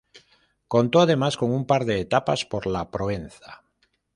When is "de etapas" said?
1.85-2.43